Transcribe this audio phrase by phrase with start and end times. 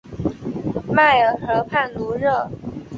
[0.87, 2.49] 迈尔河畔卢热。